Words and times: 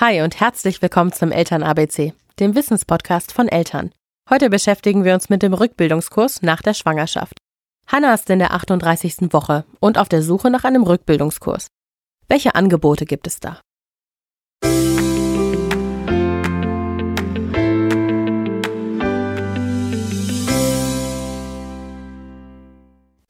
Hi 0.00 0.22
und 0.22 0.38
herzlich 0.38 0.80
willkommen 0.80 1.12
zum 1.12 1.32
Eltern 1.32 1.64
ABC, 1.64 2.12
dem 2.38 2.54
Wissenspodcast 2.54 3.32
von 3.32 3.48
Eltern. 3.48 3.90
Heute 4.30 4.48
beschäftigen 4.48 5.02
wir 5.02 5.12
uns 5.12 5.28
mit 5.28 5.42
dem 5.42 5.54
Rückbildungskurs 5.54 6.40
nach 6.42 6.62
der 6.62 6.74
Schwangerschaft. 6.74 7.36
Hanna 7.84 8.14
ist 8.14 8.30
in 8.30 8.38
der 8.38 8.54
38. 8.54 9.32
Woche 9.32 9.64
und 9.80 9.98
auf 9.98 10.08
der 10.08 10.22
Suche 10.22 10.50
nach 10.50 10.62
einem 10.62 10.84
Rückbildungskurs. 10.84 11.66
Welche 12.28 12.54
Angebote 12.54 13.06
gibt 13.06 13.26
es 13.26 13.40
da? 13.40 13.60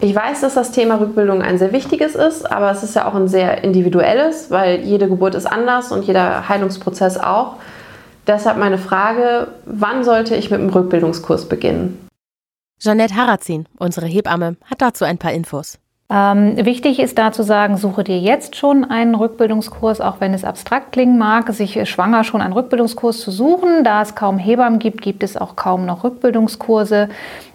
Ich 0.09 0.14
weiß, 0.14 0.40
dass 0.40 0.54
das 0.54 0.72
Thema 0.72 0.98
Rückbildung 1.00 1.43
ein 1.43 1.59
sehr 1.59 1.70
wichtiges 1.70 2.14
ist, 2.14 2.50
aber 2.50 2.70
es 2.70 2.82
ist 2.82 2.96
ja 2.96 3.07
auch 3.07 3.14
ein 3.14 3.29
sehr 3.29 3.62
individuelles, 3.62 4.50
weil 4.50 4.80
jede 4.80 5.07
Geburt 5.07 5.34
ist 5.34 5.45
anders 5.45 5.93
und 5.93 6.07
jeder 6.07 6.48
Heilungsprozess 6.48 7.18
auch. 7.18 7.57
Deshalb 8.26 8.57
meine 8.57 8.79
Frage, 8.79 9.48
wann 9.67 10.04
sollte 10.04 10.34
ich 10.34 10.50
mit 10.50 10.61
dem 10.61 10.71
Rückbildungskurs 10.71 11.46
beginnen? 11.46 12.08
Jeanette 12.81 13.17
Harazin, 13.17 13.67
unsere 13.79 14.07
Hebamme, 14.07 14.57
hat 14.64 14.81
dazu 14.81 15.04
ein 15.04 15.18
paar 15.18 15.34
Infos. 15.34 15.79
Ähm, 16.11 16.56
wichtig 16.64 17.00
ist 17.00 17.18
da 17.18 17.32
zu 17.32 17.43
sagen, 17.43 17.76
suche 17.76 18.03
dir 18.03 18.18
jetzt 18.18 18.56
schon 18.56 18.86
einen 18.86 19.14
Rückbildungskurs, 19.14 20.00
auch 20.00 20.20
wenn 20.20 20.32
es 20.32 20.43
abstrakt 20.43 20.93
klingen 20.93 21.18
mag, 21.18 21.53
sich 21.53 21.86
schwanger 21.86 22.25
schon 22.25 22.40
einen 22.40 22.54
Rückbildungskurs 22.54 23.20
zu 23.20 23.31
suchen. 23.31 23.84
Da 23.84 24.00
es 24.00 24.14
kaum 24.14 24.39
Hebammen 24.39 24.79
gibt, 24.79 25.03
gibt 25.03 25.22
es 25.22 25.36
auch 25.36 25.54
kaum 25.54 25.84
noch 25.84 26.04
Rückbildungskurse. 26.04 27.11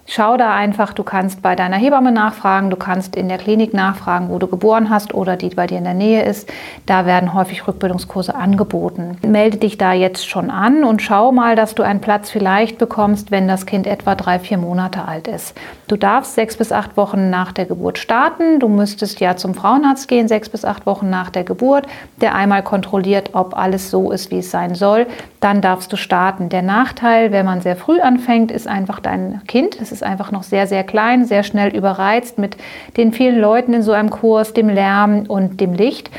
Schau 0.06 0.36
da 0.36 0.54
einfach, 0.54 0.92
du 0.92 1.02
kannst 1.02 1.40
bei 1.40 1.56
deiner 1.56 1.76
Hebamme 1.76 2.12
nachfragen, 2.12 2.68
du 2.68 2.76
kannst 2.76 3.16
in 3.16 3.28
der 3.28 3.38
Klinik 3.38 3.72
nachfragen, 3.72 4.28
wo 4.28 4.38
du 4.38 4.46
geboren 4.46 4.90
hast 4.90 5.14
oder 5.14 5.36
die 5.36 5.48
bei 5.48 5.66
dir 5.66 5.78
in 5.78 5.84
der 5.84 5.94
Nähe 5.94 6.22
ist. 6.24 6.52
Da 6.84 7.06
werden 7.06 7.32
häufig 7.32 7.66
Rückbildungskurse 7.66 8.34
angeboten. 8.34 9.16
Melde 9.26 9.56
dich 9.56 9.78
da 9.78 9.94
jetzt 9.94 10.28
schon 10.28 10.50
an 10.50 10.84
und 10.84 11.00
schau 11.00 11.32
mal, 11.32 11.56
dass 11.56 11.74
du 11.74 11.82
einen 11.82 12.02
Platz 12.02 12.30
vielleicht 12.30 12.76
bekommst, 12.76 13.30
wenn 13.30 13.48
das 13.48 13.64
Kind 13.64 13.86
etwa 13.86 14.14
drei, 14.14 14.38
vier 14.38 14.58
Monate 14.58 15.08
alt 15.08 15.26
ist. 15.26 15.56
Du 15.88 15.96
darfst 15.96 16.34
sechs 16.34 16.56
bis 16.56 16.70
acht 16.70 16.98
Wochen 16.98 17.30
nach 17.30 17.52
der 17.52 17.64
Geburt 17.64 17.96
starten. 17.96 18.60
Du 18.60 18.68
müsstest 18.68 19.20
ja 19.20 19.36
zum 19.36 19.54
Frauenarzt 19.54 20.06
gehen, 20.06 20.28
sechs 20.28 20.50
bis 20.50 20.66
acht 20.66 20.84
Wochen 20.84 21.08
nach 21.08 21.30
der 21.30 21.44
Geburt, 21.44 21.86
der 22.20 22.34
einmal 22.34 22.62
kontrolliert, 22.62 23.30
ob 23.32 23.56
alles 23.56 23.90
so 23.90 24.10
ist, 24.10 24.30
wie 24.30 24.38
es 24.38 24.50
sein 24.50 24.74
soll. 24.74 25.06
Dann 25.40 25.62
darfst 25.62 25.92
du 25.92 25.96
starten. 25.96 26.50
Der 26.50 26.62
Nachteil, 26.62 27.32
wenn 27.32 27.46
man 27.46 27.62
sehr 27.62 27.76
früh 27.76 28.00
anfängt, 28.00 28.50
ist 28.50 28.68
einfach 28.68 29.00
dein 29.00 29.40
Kind. 29.46 29.78
Es 29.80 29.93
ist 29.94 30.02
einfach 30.02 30.30
noch 30.32 30.42
sehr, 30.42 30.66
sehr 30.66 30.84
klein, 30.84 31.24
sehr 31.24 31.42
schnell 31.42 31.74
überreizt 31.74 32.38
mit 32.38 32.56
den 32.96 33.12
vielen 33.12 33.40
Leuten 33.40 33.72
in 33.72 33.82
so 33.82 33.92
einem 33.92 34.10
Kurs, 34.10 34.52
dem 34.52 34.68
Lärm 34.68 35.24
und 35.26 35.60
dem 35.60 35.72
Licht. 35.72 36.10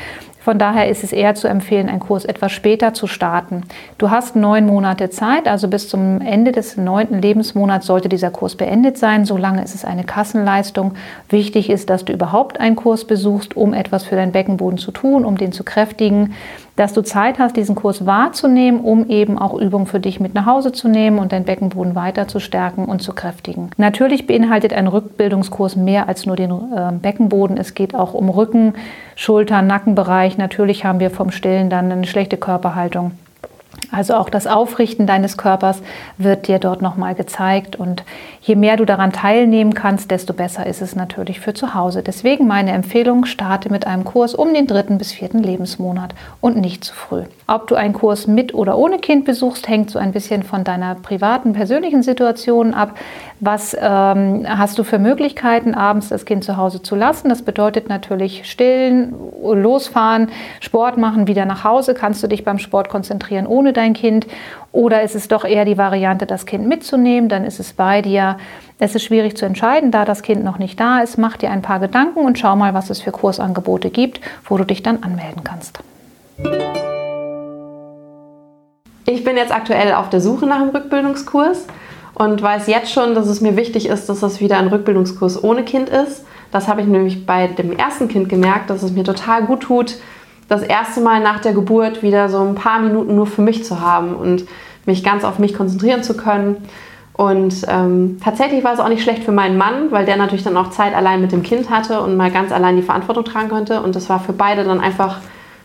Von 0.46 0.60
daher 0.60 0.88
ist 0.88 1.02
es 1.02 1.12
eher 1.12 1.34
zu 1.34 1.48
empfehlen, 1.48 1.88
einen 1.88 1.98
Kurs 1.98 2.24
etwas 2.24 2.52
später 2.52 2.94
zu 2.94 3.08
starten. 3.08 3.64
Du 3.98 4.12
hast 4.12 4.36
neun 4.36 4.64
Monate 4.64 5.10
Zeit, 5.10 5.48
also 5.48 5.66
bis 5.66 5.88
zum 5.88 6.20
Ende 6.20 6.52
des 6.52 6.76
neunten 6.76 7.20
Lebensmonats 7.20 7.86
sollte 7.86 8.08
dieser 8.08 8.30
Kurs 8.30 8.54
beendet 8.54 8.96
sein. 8.96 9.24
Solange 9.24 9.64
ist 9.64 9.74
es 9.74 9.84
eine 9.84 10.04
Kassenleistung. 10.04 10.94
Wichtig 11.28 11.68
ist, 11.68 11.90
dass 11.90 12.04
du 12.04 12.12
überhaupt 12.12 12.60
einen 12.60 12.76
Kurs 12.76 13.04
besuchst, 13.04 13.56
um 13.56 13.74
etwas 13.74 14.04
für 14.04 14.14
deinen 14.14 14.30
Beckenboden 14.30 14.78
zu 14.78 14.92
tun, 14.92 15.24
um 15.24 15.36
den 15.36 15.50
zu 15.50 15.64
kräftigen 15.64 16.34
dass 16.76 16.92
du 16.92 17.02
Zeit 17.02 17.38
hast, 17.38 17.56
diesen 17.56 17.74
Kurs 17.74 18.06
wahrzunehmen, 18.06 18.80
um 18.80 19.08
eben 19.08 19.38
auch 19.38 19.58
Übungen 19.58 19.86
für 19.86 19.98
dich 19.98 20.20
mit 20.20 20.34
nach 20.34 20.46
Hause 20.46 20.72
zu 20.72 20.88
nehmen 20.88 21.18
und 21.18 21.32
deinen 21.32 21.44
Beckenboden 21.44 21.94
weiter 21.94 22.28
zu 22.28 22.38
stärken 22.38 22.84
und 22.84 23.02
zu 23.02 23.14
kräftigen. 23.14 23.70
Natürlich 23.78 24.26
beinhaltet 24.26 24.74
ein 24.74 24.86
Rückbildungskurs 24.86 25.76
mehr 25.76 26.08
als 26.08 26.26
nur 26.26 26.36
den 26.36 26.50
äh, 26.50 26.92
Beckenboden. 26.92 27.56
Es 27.56 27.74
geht 27.74 27.94
auch 27.94 28.14
um 28.14 28.28
Rücken, 28.28 28.74
Schultern, 29.14 29.66
Nackenbereich. 29.66 30.36
Natürlich 30.36 30.84
haben 30.84 31.00
wir 31.00 31.10
vom 31.10 31.30
Stillen 31.30 31.70
dann 31.70 31.90
eine 31.90 32.06
schlechte 32.06 32.36
Körperhaltung. 32.36 33.12
Also 33.92 34.14
auch 34.14 34.28
das 34.28 34.46
Aufrichten 34.46 35.06
deines 35.06 35.36
Körpers 35.36 35.82
wird 36.18 36.48
dir 36.48 36.58
dort 36.58 36.82
nochmal 36.82 37.14
gezeigt. 37.14 37.76
Und 37.76 38.04
je 38.42 38.56
mehr 38.56 38.76
du 38.76 38.84
daran 38.84 39.12
teilnehmen 39.12 39.74
kannst, 39.74 40.10
desto 40.10 40.32
besser 40.32 40.66
ist 40.66 40.82
es 40.82 40.96
natürlich 40.96 41.40
für 41.40 41.54
zu 41.54 41.74
Hause. 41.74 42.02
Deswegen 42.02 42.46
meine 42.46 42.72
Empfehlung, 42.72 43.24
starte 43.24 43.70
mit 43.70 43.86
einem 43.86 44.04
Kurs 44.04 44.34
um 44.34 44.52
den 44.52 44.66
dritten 44.66 44.98
bis 44.98 45.12
vierten 45.12 45.42
Lebensmonat 45.42 46.14
und 46.40 46.56
nicht 46.56 46.84
zu 46.84 46.94
früh. 46.94 47.22
Ob 47.46 47.68
du 47.68 47.76
einen 47.76 47.94
Kurs 47.94 48.26
mit 48.26 48.54
oder 48.54 48.76
ohne 48.76 48.98
Kind 48.98 49.24
besuchst, 49.24 49.68
hängt 49.68 49.90
so 49.90 49.98
ein 49.98 50.12
bisschen 50.12 50.42
von 50.42 50.64
deiner 50.64 50.96
privaten, 50.96 51.52
persönlichen 51.52 52.02
Situation 52.02 52.74
ab. 52.74 52.98
Was 53.38 53.76
ähm, 53.78 54.46
hast 54.48 54.78
du 54.78 54.84
für 54.84 54.98
Möglichkeiten, 54.98 55.74
abends 55.74 56.08
das 56.08 56.24
Kind 56.24 56.42
zu 56.42 56.56
Hause 56.56 56.82
zu 56.82 56.96
lassen? 56.96 57.28
Das 57.28 57.42
bedeutet 57.42 57.88
natürlich 57.88 58.50
stillen, 58.50 59.14
losfahren, 59.42 60.30
Sport 60.60 60.96
machen, 60.96 61.26
wieder 61.28 61.44
nach 61.44 61.62
Hause. 61.62 61.94
Kannst 61.94 62.22
du 62.22 62.26
dich 62.26 62.44
beim 62.44 62.58
Sport 62.58 62.88
konzentrieren 62.88 63.46
ohne 63.46 63.72
dein 63.76 63.94
Kind? 63.94 64.26
Oder 64.72 65.02
ist 65.02 65.14
es 65.14 65.28
doch 65.28 65.44
eher 65.44 65.64
die 65.64 65.78
Variante, 65.78 66.26
das 66.26 66.44
Kind 66.44 66.66
mitzunehmen? 66.66 67.28
Dann 67.28 67.44
ist 67.44 67.60
es 67.60 67.72
bei 67.72 68.02
dir. 68.02 68.36
Es 68.78 68.94
ist 68.94 69.04
schwierig 69.04 69.36
zu 69.36 69.46
entscheiden, 69.46 69.90
da 69.90 70.04
das 70.04 70.22
Kind 70.22 70.44
noch 70.44 70.58
nicht 70.58 70.78
da 70.78 71.00
ist. 71.00 71.16
Mach 71.16 71.36
dir 71.36 71.50
ein 71.50 71.62
paar 71.62 71.80
Gedanken 71.80 72.20
und 72.20 72.38
schau 72.38 72.56
mal, 72.56 72.74
was 72.74 72.90
es 72.90 73.00
für 73.00 73.10
Kursangebote 73.10 73.90
gibt, 73.90 74.20
wo 74.46 74.58
du 74.58 74.64
dich 74.64 74.82
dann 74.82 75.02
anmelden 75.02 75.44
kannst. 75.44 75.78
Ich 79.06 79.24
bin 79.24 79.36
jetzt 79.36 79.54
aktuell 79.54 79.94
auf 79.94 80.10
der 80.10 80.20
Suche 80.20 80.46
nach 80.46 80.60
einem 80.60 80.70
Rückbildungskurs 80.70 81.66
und 82.14 82.42
weiß 82.42 82.66
jetzt 82.66 82.90
schon, 82.90 83.14
dass 83.14 83.28
es 83.28 83.40
mir 83.40 83.56
wichtig 83.56 83.86
ist, 83.88 84.08
dass 84.08 84.20
das 84.20 84.40
wieder 84.40 84.58
ein 84.58 84.68
Rückbildungskurs 84.68 85.44
ohne 85.44 85.64
Kind 85.64 85.88
ist. 85.88 86.24
Das 86.50 86.68
habe 86.68 86.80
ich 86.80 86.86
nämlich 86.86 87.24
bei 87.24 87.46
dem 87.46 87.72
ersten 87.72 88.08
Kind 88.08 88.28
gemerkt, 88.28 88.68
dass 88.70 88.82
es 88.82 88.92
mir 88.92 89.04
total 89.04 89.44
gut 89.44 89.60
tut, 89.60 89.96
das 90.48 90.62
erste 90.62 91.00
Mal 91.00 91.20
nach 91.20 91.40
der 91.40 91.52
Geburt 91.52 92.02
wieder 92.02 92.28
so 92.28 92.40
ein 92.40 92.54
paar 92.54 92.80
Minuten 92.80 93.14
nur 93.14 93.26
für 93.26 93.42
mich 93.42 93.64
zu 93.64 93.80
haben 93.80 94.14
und 94.14 94.44
mich 94.84 95.02
ganz 95.02 95.24
auf 95.24 95.38
mich 95.38 95.54
konzentrieren 95.54 96.02
zu 96.02 96.16
können. 96.16 96.56
Und 97.12 97.64
ähm, 97.68 98.18
tatsächlich 98.22 98.62
war 98.62 98.74
es 98.74 98.80
auch 98.80 98.88
nicht 98.88 99.02
schlecht 99.02 99.24
für 99.24 99.32
meinen 99.32 99.56
Mann, 99.56 99.90
weil 99.90 100.04
der 100.04 100.16
natürlich 100.16 100.44
dann 100.44 100.56
auch 100.56 100.70
Zeit 100.70 100.94
allein 100.94 101.22
mit 101.22 101.32
dem 101.32 101.42
Kind 101.42 101.70
hatte 101.70 102.00
und 102.02 102.16
mal 102.16 102.30
ganz 102.30 102.52
allein 102.52 102.76
die 102.76 102.82
Verantwortung 102.82 103.24
tragen 103.24 103.48
konnte. 103.48 103.82
Und 103.82 103.96
das 103.96 104.08
war 104.08 104.20
für 104.20 104.34
beide 104.34 104.64
dann 104.64 104.80
einfach 104.80 105.20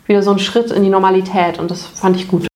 wieder 0.07 0.23
so 0.23 0.31
ein 0.31 0.39
Schritt 0.39 0.71
in 0.71 0.83
die 0.83 0.89
Normalität 0.89 1.59
und 1.59 1.69
das 1.69 1.85
fand 1.85 2.15
ich 2.15 2.27
gut. 2.27 2.47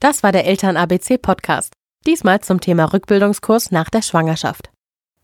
Das 0.00 0.22
war 0.22 0.32
der 0.32 0.46
Eltern 0.46 0.76
ABC 0.76 1.18
Podcast. 1.18 1.72
Diesmal 2.06 2.40
zum 2.40 2.60
Thema 2.60 2.92
Rückbildungskurs 2.92 3.70
nach 3.70 3.90
der 3.90 4.02
Schwangerschaft. 4.02 4.70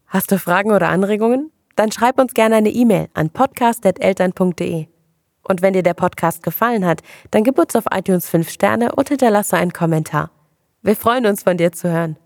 Hast 0.07 0.33
du 0.33 0.39
Fragen 0.39 0.73
oder 0.73 0.89
Anregungen? 0.89 1.51
Dann 1.77 1.93
schreib 1.93 2.19
uns 2.19 2.35
gerne 2.35 2.57
eine 2.57 2.71
E-Mail 2.71 3.09
an 3.15 3.31
podcast.eltern.de. 3.31 4.92
Und 5.43 5.63
wenn 5.63 5.73
dir 5.73 5.83
der 5.83 5.95
Podcast 5.95 6.43
gefallen 6.43 6.87
hat, 6.87 7.03
dann 7.31 7.45
gib 7.45 7.59
uns 7.59 7.75
auf 7.77 7.85
iTunes 7.93 8.29
5 8.29 8.49
Sterne 8.49 8.95
und 8.95 9.09
hinterlasse 9.09 9.57
einen 9.57 9.73
Kommentar. 9.73 10.31
Wir 10.83 10.97
freuen 10.97 11.27
uns, 11.27 11.43
von 11.43 11.57
dir 11.57 11.73
zu 11.73 11.91
hören. 11.91 12.17